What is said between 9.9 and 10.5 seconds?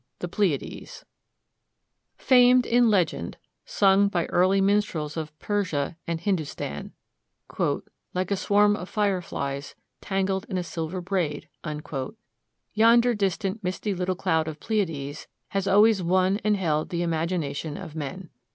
tangled